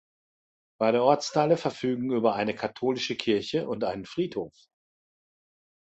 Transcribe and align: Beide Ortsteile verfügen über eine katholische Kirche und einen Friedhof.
Beide 0.79 1.03
Ortsteile 1.03 1.57
verfügen 1.57 2.11
über 2.11 2.33
eine 2.33 2.55
katholische 2.55 3.15
Kirche 3.15 3.67
und 3.67 3.83
einen 3.83 4.05
Friedhof. 4.07 4.55